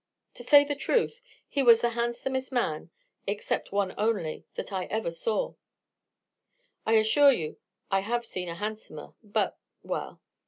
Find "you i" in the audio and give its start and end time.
7.31-7.99